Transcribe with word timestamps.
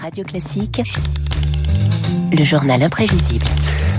Radio 0.00 0.24
Classique, 0.24 0.82
le 2.32 2.44
journal 2.44 2.82
imprévisible. 2.82 3.46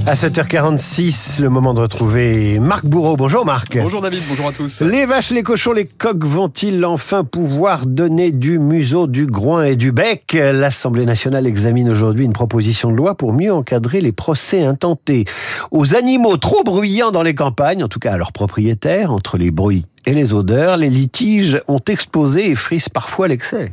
À 0.06 0.14
7h46, 0.14 1.42
le 1.42 1.50
moment 1.50 1.74
de 1.74 1.82
retrouver 1.82 2.60
Marc 2.60 2.86
Bourreau. 2.86 3.16
Bonjour 3.16 3.46
Marc. 3.46 3.78
Bonjour 3.78 4.02
David, 4.02 4.22
bonjour 4.30 4.50
à 4.50 4.52
tous. 4.52 4.82
Les 4.82 5.06
vaches, 5.06 5.32
les 5.32 5.42
cochons, 5.42 5.72
les 5.72 5.86
coqs 5.86 6.24
vont-ils 6.24 6.84
enfin 6.86 7.24
pouvoir 7.24 7.86
donner 7.86 8.32
du 8.32 8.60
museau, 8.60 9.08
du 9.08 9.26
groin 9.26 9.64
et 9.64 9.76
du 9.76 9.92
bec? 9.92 10.38
L'Assemblée 10.40 11.06
nationale 11.06 11.48
examine 11.48 11.90
aujourd'hui 11.90 12.26
une 12.26 12.34
proposition 12.34 12.92
de 12.92 12.96
loi 12.96 13.16
pour 13.16 13.34
mieux 13.34 13.54
encadrer 13.54 14.02
les 14.02 14.12
procès 14.12 14.64
intentés 14.64 15.26
aux 15.72 15.96
animaux 15.96 16.38
trop 16.38 16.64
bruyants 16.64 17.12
dans 17.12 17.24
les 17.24 17.36
campagnes, 17.36 17.84
en 17.84 17.88
tout 17.88 18.00
cas 18.00 18.14
à 18.14 18.18
leurs 18.18 18.34
propriétaires, 18.34 19.12
entre 19.12 19.38
les 19.38 19.50
bruits 19.50 19.86
et 20.06 20.14
les 20.14 20.34
odeurs. 20.34 20.78
Les 20.78 20.90
litiges 20.90 21.62
ont 21.68 21.82
explosé 21.88 22.52
et 22.52 22.56
frisent 22.56 22.90
parfois 22.90 23.28
l'excès. 23.28 23.72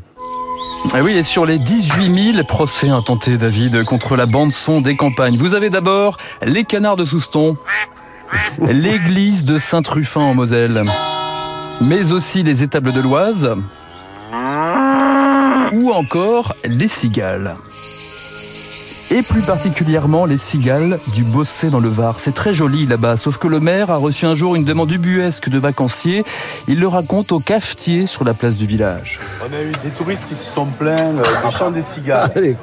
Ah 0.91 1.01
oui, 1.03 1.13
et 1.13 1.23
sur 1.23 1.47
les 1.47 1.59
18 1.59 2.33
000 2.35 2.45
procès 2.45 2.89
intentés, 2.89 3.39
David, 3.39 3.85
contre 3.85 4.17
la 4.17 4.27
bande-son 4.27 4.81
des 4.81 4.97
campagnes, 4.97 5.37
vous 5.39 5.55
avez 5.55 5.71
d'abord 5.71 6.19
les 6.45 6.65
canards 6.65 6.97
de 6.97 7.07
Souston, 7.07 7.57
l'église 8.61 9.45
de 9.45 9.59
Saint-Truffin 9.59 10.21
en 10.21 10.35
Moselle, 10.35 10.85
mais 11.81 12.13
aussi 12.13 12.43
les 12.43 12.63
étables 12.63 12.93
de 12.93 13.01
l'Oise, 13.01 13.55
ou 15.73 15.93
encore 15.93 16.55
les 16.65 16.89
cigales 16.89 17.57
et 19.11 19.23
plus 19.23 19.43
particulièrement 19.43 20.25
les 20.27 20.39
cigales 20.39 20.99
du 21.15 21.25
Bossé 21.25 21.71
dans 21.71 21.81
le 21.81 21.89
Var. 21.89 22.19
C'est 22.21 22.35
très 22.35 22.55
joli 22.55 22.87
là-bas, 22.87 23.17
sauf 23.17 23.39
que 23.39 23.49
le 23.49 23.61
maire 23.61 23.91
a 23.91 23.97
reçu 23.97 24.27
un 24.27 24.35
jour 24.35 24.55
une 24.55 24.65
demande 24.65 24.91
ubuesque 24.93 25.49
de 25.49 25.59
vacanciers. 25.59 26.25
Il 26.69 26.79
le 26.79 26.89
raconte 26.89 27.33
au 27.33 27.41
cafetier 27.41 28.07
sur 28.07 28.25
la 28.25 28.35
place 28.35 28.57
du 28.57 28.67
village. 28.67 29.19
On 29.41 29.53
a 29.55 29.63
eu 29.63 29.73
des 29.83 29.91
touristes 29.91 30.27
qui 30.29 30.35
se 30.35 30.45
sont 30.45 30.67
plaints 30.67 31.17
euh, 31.19 31.23
des 31.45 31.57
chants 31.57 31.71
des 31.71 31.83
cigales. 31.83 32.57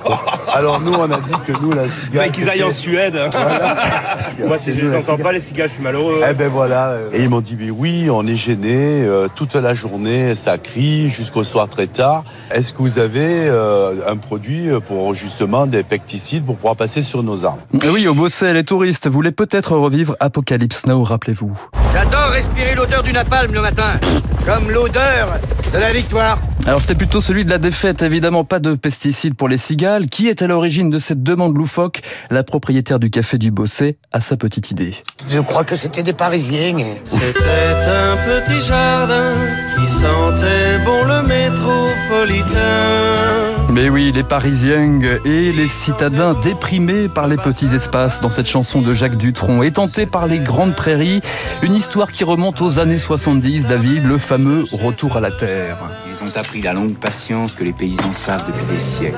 Alors 0.53 0.80
nous, 0.80 0.94
on 0.94 1.12
a 1.12 1.17
dit 1.17 1.34
que 1.48 1.52
nous, 1.62 1.71
la 1.71 1.88
cigale... 1.88 2.31
qu'ils 2.31 2.49
aillent 2.49 2.63
en 2.63 2.71
Suède. 2.71 3.16
Moi, 4.45 4.58
si 4.58 4.72
je 4.72 4.86
les 4.86 4.95
entends 4.95 5.17
pas, 5.17 5.31
les 5.31 5.41
cigales, 5.41 5.69
je 5.69 5.75
suis 5.75 5.83
malheureux. 5.83 6.22
Eh 6.30 6.33
ben 6.33 6.50
voilà. 6.50 6.94
Et 7.14 7.23
ils 7.23 7.30
m'ont 7.30 7.41
dit, 7.41 7.58
mais 7.59 7.69
oui, 7.69 8.09
on 8.11 8.25
est 8.25 8.36
gêné 8.36 9.03
euh, 9.03 9.28
toute 9.33 9.56
la 9.56 9.73
journée, 9.73 10.36
ça 10.36 10.58
crie 10.58 11.09
jusqu'au 11.09 11.44
soir 11.44 11.67
très 11.67 11.88
tard. 11.88 12.23
Est-ce 12.52 12.73
que 12.73 12.80
vous 12.80 13.00
avez 13.00 13.47
euh, 13.47 13.94
un 14.08 14.17
produit 14.17 14.69
pour 14.88 15.14
justement 15.14 15.67
des 15.67 15.83
pesticides 15.83 16.45
pour 16.45 16.56
pouvoir 16.56 16.75
passer 16.75 17.02
sur 17.02 17.23
nos 17.23 17.45
arbres? 17.45 17.61
Oui, 17.94 18.08
au 18.08 18.13
Bossel, 18.13 18.56
les 18.56 18.63
touristes 18.63 19.08
voulaient 19.08 19.31
peut-être 19.31 19.75
revivre 19.75 20.16
Apocalypse 20.19 20.86
Now, 20.86 21.03
rappelez-vous. 21.03 21.58
J'adore 21.94 22.30
respirer 22.31 22.75
l'odeur 22.75 23.03
du 23.03 23.13
napalm 23.13 23.53
le 23.53 23.61
matin, 23.61 24.00
comme 24.45 24.72
l'odeur 24.72 25.39
de 25.73 25.78
la 25.78 25.91
victoire. 25.91 26.38
Alors 26.65 26.81
c'est 26.85 26.95
plutôt 26.95 27.21
celui 27.21 27.45
de 27.45 27.49
la 27.49 27.57
défaite, 27.57 28.02
évidemment 28.02 28.43
pas 28.43 28.59
de 28.59 28.75
pesticides 28.75 29.33
pour 29.33 29.47
les 29.47 29.57
cigales. 29.57 30.07
Qui 30.07 30.27
est 30.27 30.41
à 30.41 30.47
l'origine 30.47 30.89
de 30.89 30.99
cette 30.99 31.23
demande 31.23 31.57
loufoque? 31.57 32.01
La 32.29 32.43
propriétaire 32.43 32.99
du 32.99 33.09
café 33.09 33.38
du 33.38 33.49
Bossé 33.49 33.97
a 34.11 34.21
sa 34.21 34.38
petite 34.38 34.69
idée. 34.69 34.93
Je 35.29 35.39
crois 35.39 35.63
que 35.63 35.75
c'était 35.75 36.03
des 36.03 36.13
Parisiens. 36.13 36.95
C'était 37.05 37.88
un 37.88 38.17
petit 38.17 38.61
jardin 38.61 39.33
qui 39.75 39.88
sentait 39.88 40.77
bon 40.85 41.03
le 41.05 41.27
métropolitain. 41.27 43.48
Mais 43.72 43.88
oui, 43.88 44.12
les 44.14 44.23
Parisiens 44.23 45.00
et 45.25 45.52
les 45.52 45.67
citadins 45.67 46.34
déprimés 46.34 47.08
par 47.08 47.28
les 47.28 47.38
petits 47.38 47.75
espaces 47.75 48.20
dans 48.20 48.30
cette 48.30 48.48
chanson 48.48 48.81
de 48.81 48.94
Jacques 48.94 49.16
Dutronc, 49.16 49.62
étentés 49.62 50.08
par 50.08 50.25
les 50.25 50.39
grandes 50.39 50.75
prairies, 50.75 51.22
une 51.62 51.75
histoire 51.75 52.12
qui 52.12 52.23
remonte 52.23 52.62
aux 52.62 52.80
années 52.80 52.97
70, 52.97 53.67
David, 53.67 54.06
le 54.06 54.17
fameux 54.17 54.66
retour 54.72 55.17
à 55.17 55.20
la 55.20 55.30
terre. 55.30 55.78
Ils 56.09 56.23
ont 56.23 56.36
appris 56.36 56.62
la 56.62 56.73
longue 56.73 56.95
patience 56.95 57.53
que 57.53 57.64
les 57.64 57.73
paysans 57.73 58.14
savent 58.14 58.45
depuis 58.47 58.66
des 58.73 58.80
siècles. 58.80 59.17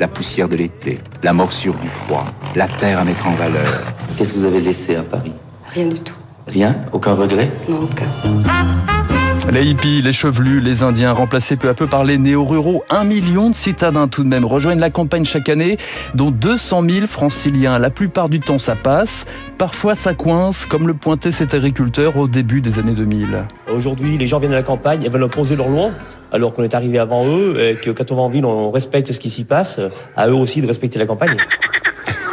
La 0.00 0.08
poussière 0.08 0.48
de 0.48 0.56
l'été, 0.56 0.98
la 1.22 1.34
morsure 1.34 1.74
du 1.74 1.88
froid, 1.88 2.24
la 2.56 2.66
terre 2.66 2.98
à 2.98 3.04
mettre 3.04 3.28
en 3.28 3.32
valeur. 3.32 3.82
Qu'est-ce 4.16 4.32
que 4.32 4.38
vous 4.38 4.46
avez 4.46 4.60
laissé 4.60 4.96
à 4.96 5.02
Paris? 5.02 5.32
Rien 5.68 5.88
du 5.88 6.00
tout. 6.00 6.16
Rien? 6.48 6.76
Aucun 6.92 7.12
regret? 7.14 7.50
Non, 7.68 7.82
aucun. 7.82 8.08
Les 9.50 9.66
hippies, 9.66 10.00
les 10.00 10.12
chevelus, 10.12 10.60
les 10.60 10.82
Indiens, 10.82 11.12
remplacés 11.12 11.56
peu 11.56 11.68
à 11.68 11.74
peu 11.74 11.86
par 11.86 12.04
les 12.04 12.16
néo-ruraux. 12.16 12.84
Un 12.88 13.04
million 13.04 13.50
de 13.50 13.54
citadins 13.54 14.06
tout 14.06 14.22
de 14.22 14.28
même 14.28 14.44
rejoignent 14.44 14.78
la 14.78 14.88
campagne 14.88 15.24
chaque 15.24 15.48
année, 15.48 15.76
dont 16.14 16.30
200 16.30 16.84
000 16.88 17.06
franciliens. 17.06 17.78
La 17.78 17.90
plupart 17.90 18.28
du 18.28 18.40
temps, 18.40 18.60
ça 18.60 18.76
passe. 18.76 19.26
Parfois, 19.58 19.94
ça 19.94 20.14
coince, 20.14 20.64
comme 20.64 20.86
le 20.86 20.94
pointait 20.94 21.32
cet 21.32 21.54
agriculteur 21.54 22.16
au 22.16 22.28
début 22.28 22.60
des 22.60 22.78
années 22.78 22.94
2000. 22.94 23.44
Aujourd'hui, 23.74 24.16
les 24.16 24.26
gens 24.26 24.38
viennent 24.38 24.52
à 24.52 24.56
la 24.56 24.62
campagne, 24.62 25.02
ils 25.02 25.10
veulent 25.10 25.28
poser 25.28 25.56
leur 25.56 25.68
loi, 25.68 25.90
alors 26.30 26.54
qu'on 26.54 26.62
est 26.62 26.74
arrivé 26.74 26.98
avant 26.98 27.26
eux, 27.26 27.60
et 27.60 27.74
que 27.74 27.90
quand 27.90 28.10
on 28.12 28.16
va 28.16 28.22
en 28.22 28.28
ville, 28.28 28.46
on 28.46 28.70
respecte 28.70 29.12
ce 29.12 29.18
qui 29.18 29.28
s'y 29.28 29.44
passe. 29.44 29.80
À 30.16 30.28
eux 30.28 30.34
aussi 30.34 30.62
de 30.62 30.66
respecter 30.66 30.98
la 30.98 31.06
campagne. 31.06 31.36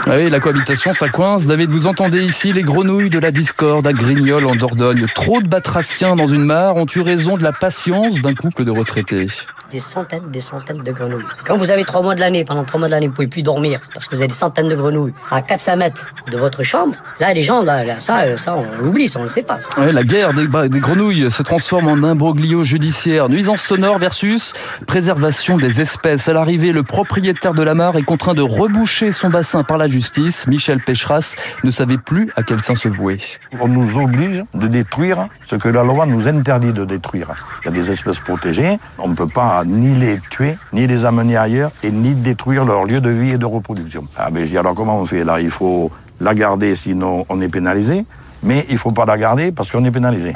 Ah 0.05 0.15
oui, 0.15 0.29
la 0.29 0.39
cohabitation, 0.39 0.93
ça 0.93 1.09
coince. 1.09 1.45
David, 1.45 1.71
vous 1.71 1.85
entendez 1.85 2.23
ici 2.23 2.53
les 2.53 2.63
grenouilles 2.63 3.09
de 3.09 3.19
la 3.19 3.31
discorde 3.31 3.85
à 3.85 3.93
Grignol 3.93 4.45
en 4.45 4.55
Dordogne. 4.55 5.05
Trop 5.13 5.41
de 5.41 5.47
batraciens 5.47 6.15
dans 6.15 6.27
une 6.27 6.45
mare 6.45 6.77
ont 6.77 6.85
eu 6.95 7.01
raison 7.01 7.37
de 7.37 7.43
la 7.43 7.51
patience 7.51 8.15
d'un 8.21 8.33
couple 8.33 8.63
de 8.63 8.71
retraités 8.71 9.27
des 9.69 9.79
centaines, 9.79 10.29
des 10.31 10.39
centaines 10.39 10.83
de 10.83 10.91
grenouilles. 10.91 11.25
Quand 11.45 11.57
vous 11.57 11.71
avez 11.71 11.83
trois 11.83 12.01
mois 12.01 12.15
de 12.15 12.19
l'année, 12.19 12.43
pendant 12.43 12.63
trois 12.63 12.79
mois 12.79 12.87
de 12.87 12.93
l'année, 12.93 13.07
vous 13.07 13.13
pouvez 13.13 13.27
plus 13.27 13.43
dormir 13.43 13.79
parce 13.93 14.07
que 14.07 14.15
vous 14.15 14.21
avez 14.21 14.27
des 14.27 14.33
centaines 14.33 14.67
de 14.67 14.75
grenouilles 14.75 15.13
à 15.31 15.41
400 15.41 15.77
mètres 15.77 16.07
de 16.31 16.37
votre 16.37 16.63
chambre. 16.63 16.95
Là, 17.19 17.33
les 17.33 17.43
gens, 17.43 17.61
là, 17.63 17.99
ça, 17.99 18.37
ça, 18.37 18.55
on 18.55 18.83
l'oublie, 18.83 19.07
ça, 19.07 19.19
on 19.19 19.23
le 19.23 19.29
sait 19.29 19.43
pas. 19.43 19.59
la 19.77 20.03
guerre 20.03 20.33
des, 20.33 20.47
des, 20.47 20.79
grenouilles 20.79 21.31
se 21.31 21.43
transforme 21.43 21.87
en 21.87 22.07
imbroglio 22.07 22.63
judiciaire. 22.63 23.29
Nuisance 23.29 23.61
sonore 23.61 23.97
versus 23.97 24.53
préservation 24.87 25.57
des 25.57 25.81
espèces. 25.81 26.27
À 26.27 26.33
l'arrivée, 26.33 26.71
le 26.71 26.83
propriétaire 26.83 27.53
de 27.53 27.63
la 27.63 27.75
mare 27.75 27.97
est 27.97 28.03
contraint 28.03 28.33
de 28.33 28.41
reboucher 28.41 29.11
son 29.11 29.29
bassin 29.29 29.63
par 29.63 29.77
la 29.77 29.87
justice. 29.87 30.47
Michel 30.47 30.81
Pécheras 30.81 31.35
ne 31.63 31.71
savait 31.71 31.97
plus 31.97 32.31
à 32.35 32.43
quel 32.43 32.61
sein 32.61 32.75
se 32.75 32.87
vouer. 32.87 33.17
On 33.59 33.67
nous 33.67 33.97
oblige 33.97 34.43
de 34.53 34.67
détruire 34.67 35.27
ce 35.43 35.55
que 35.55 35.69
la 35.69 35.83
loi 35.83 36.05
nous 36.05 36.27
interdit 36.27 36.73
de 36.73 36.85
détruire. 36.85 37.27
Il 37.61 37.65
y 37.65 37.67
a 37.69 37.71
des 37.71 37.91
espèces 37.91 38.19
protégées. 38.19 38.79
On 38.97 39.09
ne 39.09 39.15
peut 39.15 39.27
pas 39.27 39.58
ni 39.65 39.95
les 39.95 40.19
tuer, 40.29 40.57
ni 40.73 40.87
les 40.87 41.05
amener 41.05 41.37
ailleurs, 41.37 41.71
et 41.83 41.91
ni 41.91 42.13
détruire 42.15 42.65
leur 42.65 42.85
lieu 42.85 43.01
de 43.01 43.09
vie 43.09 43.31
et 43.31 43.37
de 43.37 43.45
reproduction. 43.45 44.05
Ah 44.17 44.29
ben 44.31 44.43
je 44.45 44.49
dis 44.49 44.57
alors 44.57 44.75
comment 44.75 44.99
on 44.99 45.05
fait 45.05 45.23
là? 45.23 45.39
Il 45.39 45.49
faut 45.51 45.91
la 46.19 46.33
garder, 46.33 46.75
sinon 46.75 47.25
on 47.29 47.39
est 47.41 47.49
pénalisé, 47.49 48.05
mais 48.43 48.65
il 48.69 48.77
faut 48.77 48.91
pas 48.91 49.05
la 49.05 49.17
garder 49.17 49.51
parce 49.51 49.71
qu'on 49.71 49.83
est 49.85 49.91
pénalisé. 49.91 50.33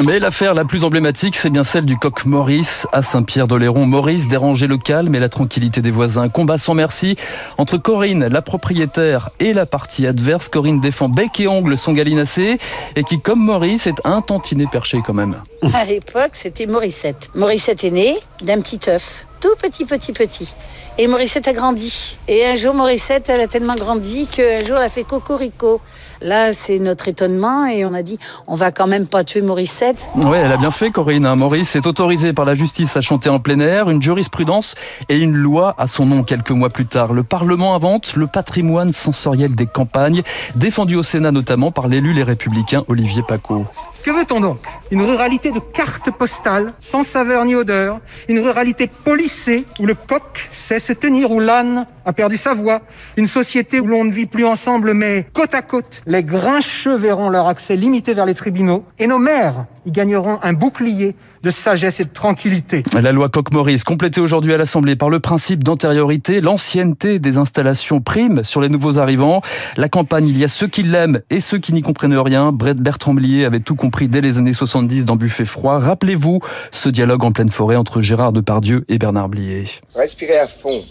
Mais 0.00 0.18
l'affaire 0.18 0.54
la 0.54 0.64
plus 0.64 0.84
emblématique, 0.84 1.36
c'est 1.36 1.50
bien 1.50 1.64
celle 1.64 1.84
du 1.84 1.98
coq 1.98 2.24
Maurice 2.24 2.86
à 2.92 3.02
Saint-Pierre-d'Oléron. 3.02 3.84
Maurice 3.84 4.26
dérangeait 4.26 4.66
le 4.66 4.78
calme 4.78 5.14
et 5.14 5.20
la 5.20 5.28
tranquillité 5.28 5.82
des 5.82 5.90
voisins. 5.90 6.30
Combat 6.30 6.56
sans 6.56 6.72
merci 6.72 7.16
entre 7.58 7.76
Corinne, 7.76 8.26
la 8.26 8.40
propriétaire, 8.40 9.28
et 9.38 9.52
la 9.52 9.66
partie 9.66 10.06
adverse. 10.06 10.48
Corinne 10.48 10.80
défend 10.80 11.10
bec 11.10 11.38
et 11.40 11.46
ongle 11.46 11.76
son 11.76 11.92
gallinacé 11.92 12.58
et 12.96 13.04
qui, 13.04 13.18
comme 13.18 13.44
Maurice, 13.44 13.86
est 13.86 14.00
un 14.04 14.22
tantinet 14.22 14.66
perché 14.70 15.00
quand 15.04 15.14
même. 15.14 15.36
À 15.74 15.84
l'époque, 15.84 16.32
c'était 16.32 16.66
Mauricette. 16.66 17.30
Mauricette 17.34 17.84
est 17.84 17.90
née 17.90 18.16
d'un 18.42 18.60
petit 18.60 18.80
œuf, 18.88 19.26
tout 19.40 19.54
petit, 19.60 19.84
petit, 19.84 20.12
petit. 20.12 20.54
Et 20.98 21.06
Mauricette 21.06 21.48
a 21.48 21.52
grandi. 21.52 22.16
Et 22.28 22.46
un 22.46 22.54
jour, 22.54 22.74
Mauricette, 22.74 23.28
elle 23.28 23.40
a 23.40 23.48
tellement 23.48 23.74
grandi 23.74 24.26
qu'un 24.26 24.64
jour, 24.64 24.76
elle 24.76 24.84
a 24.84 24.88
fait 24.88 25.04
cocorico. 25.04 25.80
Là, 26.20 26.52
c'est 26.52 26.78
notre 26.78 27.08
étonnement 27.08 27.66
et 27.66 27.84
on 27.84 27.94
a 27.94 28.02
dit, 28.02 28.18
on 28.46 28.54
va 28.54 28.70
quand 28.70 28.86
même 28.86 29.06
pas 29.06 29.24
tuer 29.24 29.42
Mauricette. 29.42 30.08
Oui, 30.14 30.36
elle 30.38 30.52
a 30.52 30.56
bien 30.56 30.70
fait, 30.70 30.90
Corinne. 30.90 31.26
Hein. 31.26 31.34
Maurice 31.34 31.74
est 31.74 31.86
autorisé 31.86 32.32
par 32.32 32.44
la 32.44 32.54
justice 32.54 32.96
à 32.96 33.00
chanter 33.00 33.30
en 33.30 33.40
plein 33.40 33.58
air, 33.58 33.90
une 33.90 34.00
jurisprudence 34.00 34.74
et 35.08 35.18
une 35.18 35.34
loi 35.34 35.74
à 35.78 35.88
son 35.88 36.06
nom 36.06 36.22
quelques 36.22 36.52
mois 36.52 36.70
plus 36.70 36.86
tard. 36.86 37.12
Le 37.12 37.24
Parlement 37.24 37.74
invente 37.74 38.14
le 38.14 38.28
patrimoine 38.28 38.92
sensoriel 38.92 39.54
des 39.54 39.66
campagnes, 39.66 40.22
défendu 40.54 40.94
au 40.94 41.02
Sénat 41.02 41.32
notamment 41.32 41.72
par 41.72 41.88
l'élu 41.88 42.12
Les 42.12 42.22
Républicains 42.22 42.84
Olivier 42.88 43.22
Paco. 43.26 43.66
Que 44.02 44.10
veut-on 44.10 44.40
donc? 44.40 44.58
Une 44.90 45.00
ruralité 45.00 45.52
de 45.52 45.60
cartes 45.60 46.10
postales, 46.10 46.72
sans 46.80 47.04
saveur 47.04 47.44
ni 47.44 47.54
odeur, 47.54 48.00
une 48.28 48.40
ruralité 48.40 48.88
polissée, 48.88 49.64
où 49.78 49.86
le 49.86 49.94
coq 49.94 50.48
sait 50.50 50.80
se 50.80 50.92
tenir, 50.92 51.30
où 51.30 51.38
l'âne 51.38 51.86
a 52.04 52.12
perdu 52.12 52.36
sa 52.36 52.52
voix, 52.52 52.80
une 53.16 53.28
société 53.28 53.78
où 53.78 53.86
l'on 53.86 54.04
ne 54.04 54.10
vit 54.10 54.26
plus 54.26 54.44
ensemble 54.44 54.92
mais 54.92 55.28
côte 55.32 55.54
à 55.54 55.62
côte. 55.62 56.00
Les 56.06 56.24
grincheux 56.24 56.96
verront 56.96 57.30
leur 57.30 57.46
accès 57.46 57.76
limité 57.76 58.12
vers 58.12 58.26
les 58.26 58.34
tribunaux, 58.34 58.84
et 58.98 59.06
nos 59.06 59.18
maires 59.18 59.66
y 59.86 59.92
gagneront 59.92 60.38
un 60.42 60.52
bouclier 60.52 61.14
de 61.42 61.50
sagesse 61.50 62.00
et 62.00 62.04
de 62.04 62.10
tranquillité. 62.12 62.82
La 63.00 63.12
loi 63.12 63.28
Coq-Maurice, 63.28 63.84
complétée 63.84 64.20
aujourd'hui 64.20 64.52
à 64.52 64.56
l'Assemblée 64.56 64.96
par 64.96 65.10
le 65.10 65.20
principe 65.20 65.62
d'antériorité, 65.62 66.40
l'ancienneté 66.40 67.20
des 67.20 67.38
installations 67.38 68.00
prime 68.00 68.42
sur 68.42 68.60
les 68.60 68.68
nouveaux 68.68 68.98
arrivants. 68.98 69.42
La 69.76 69.88
campagne, 69.88 70.28
il 70.28 70.38
y 70.38 70.44
a 70.44 70.48
ceux 70.48 70.66
qui 70.66 70.82
l'aiment 70.82 71.20
et 71.30 71.40
ceux 71.40 71.58
qui 71.58 71.72
n'y 71.72 71.82
comprennent 71.82 72.18
rien. 72.18 72.52
Bertrand 72.52 73.14
Blier 73.14 73.44
avait 73.44 73.60
tout 73.60 73.74
compris 73.74 73.91
dès 74.00 74.20
les 74.20 74.38
années 74.38 74.52
70 74.52 75.04
dans 75.04 75.16
Buffet 75.16 75.44
froid. 75.44 75.78
Rappelez-vous 75.78 76.40
ce 76.70 76.88
dialogue 76.88 77.24
en 77.24 77.32
pleine 77.32 77.50
forêt 77.50 77.76
entre 77.76 78.00
Gérard 78.00 78.32
Depardieu 78.32 78.84
et 78.88 78.98
Bernard 78.98 79.28
Blier. 79.28 79.64
Respirez 79.94 80.38
à 80.38 80.48
fond. 80.48 80.82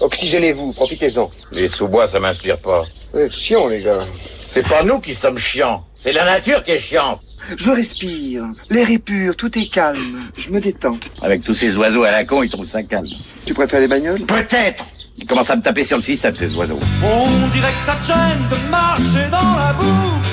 Oxygénez-vous, 0.00 0.72
profitez-en. 0.72 1.30
Les 1.52 1.68
sous-bois, 1.68 2.06
ça 2.06 2.18
m'inspire 2.20 2.58
pas. 2.58 2.84
C'est 3.14 3.32
chiant, 3.32 3.68
les 3.68 3.82
gars. 3.82 4.00
C'est 4.46 4.68
pas 4.68 4.82
nous 4.82 5.00
qui 5.00 5.14
sommes 5.14 5.38
chiants. 5.38 5.84
C'est 5.96 6.12
la 6.12 6.24
nature 6.24 6.62
qui 6.64 6.72
est 6.72 6.78
chiante. 6.78 7.20
Je 7.56 7.70
respire. 7.70 8.44
L'air 8.70 8.90
est 8.90 8.98
pur, 8.98 9.34
tout 9.36 9.56
est 9.58 9.66
calme. 9.66 9.98
Je 10.36 10.50
me 10.50 10.60
détends. 10.60 10.96
Avec 11.22 11.42
tous 11.42 11.54
ces 11.54 11.76
oiseaux 11.76 12.04
à 12.04 12.10
la 12.10 12.24
con, 12.24 12.42
ils 12.42 12.50
trouvent 12.50 12.66
ça 12.66 12.82
calme. 12.82 13.06
Tu 13.46 13.54
préfères 13.54 13.80
les 13.80 13.88
bagnoles? 13.88 14.20
Peut-être 14.22 14.84
Ils 15.16 15.26
commencent 15.26 15.50
à 15.50 15.56
me 15.56 15.62
taper 15.62 15.84
sur 15.84 15.96
le 15.96 16.02
système, 16.02 16.36
ces 16.36 16.54
oiseaux. 16.54 16.78
On 17.02 17.48
dirait 17.48 17.72
que 17.72 17.78
ça 17.78 17.94
te 17.94 18.04
gêne 18.04 18.48
de 18.50 18.70
marcher 18.70 19.30
dans 19.30 19.56
la 19.56 19.72
boue. 19.72 20.31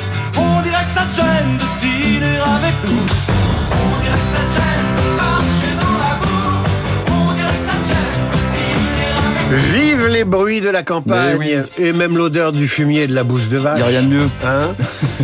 Vive 9.73 10.07
les 10.07 10.23
bruits 10.23 10.61
de 10.61 10.69
la 10.69 10.83
campagne 10.83 11.63
et 11.77 11.93
même 11.93 12.17
l'odeur 12.17 12.51
du 12.51 12.67
fumier 12.67 13.03
et 13.03 13.07
de 13.07 13.13
la 13.13 13.23
bouse 13.23 13.49
de 13.49 13.57
vache. 13.57 13.79
Y 13.79 13.83
a 13.83 13.85
rien 13.85 14.03
de 14.03 14.07
mieux. 14.07 14.29
Hein 14.45 14.73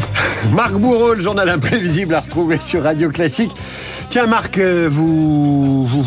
Marc 0.54 0.74
Bourreau, 0.74 1.14
le 1.14 1.22
journal 1.22 1.50
imprévisible 1.50 2.14
à 2.14 2.20
retrouver 2.20 2.60
sur 2.60 2.84
Radio 2.84 3.10
Classique. 3.10 3.52
Tiens 4.10 4.28
Marc, 4.28 4.58
euh, 4.60 4.88
vous 4.92 5.84
vous, 5.86 6.02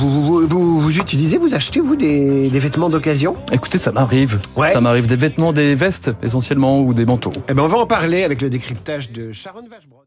vous, 0.46 0.78
vous, 0.80 0.98
utilisez, 0.98 1.36
vous 1.38 1.54
achetez 1.54 1.80
vous 1.80 1.96
des, 1.96 2.48
des 2.48 2.60
vêtements 2.60 2.88
d'occasion? 2.88 3.34
Écoutez, 3.52 3.78
ça 3.78 3.92
m'arrive. 3.92 4.38
Ouais. 4.56 4.70
Ça 4.70 4.80
m'arrive 4.80 5.06
des 5.06 5.16
vêtements, 5.16 5.52
des 5.52 5.74
vestes 5.74 6.10
essentiellement 6.22 6.80
ou 6.80 6.94
des 6.94 7.04
manteaux. 7.04 7.32
Eh 7.48 7.54
ben 7.54 7.62
on 7.62 7.66
va 7.66 7.78
en 7.78 7.86
parler 7.86 8.24
avec 8.24 8.40
le 8.40 8.50
décryptage 8.50 9.10
de 9.10 9.32
Sharon 9.32 9.62
Vachebrot. 9.68 10.04